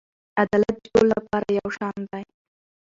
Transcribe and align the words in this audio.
عدالت 0.41 0.75
د 0.81 0.85
ټولو 0.93 1.11
لپاره 1.19 1.47
یو 1.57 1.67
شان 1.77 1.97
دی. 2.11 2.23